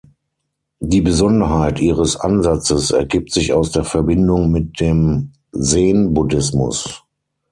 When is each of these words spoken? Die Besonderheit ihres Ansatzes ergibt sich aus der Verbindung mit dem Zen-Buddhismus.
Die 0.79 1.01
Besonderheit 1.01 1.79
ihres 1.79 2.15
Ansatzes 2.15 2.89
ergibt 2.89 3.31
sich 3.31 3.53
aus 3.53 3.69
der 3.69 3.83
Verbindung 3.83 4.49
mit 4.51 4.79
dem 4.79 5.33
Zen-Buddhismus. 5.55 7.03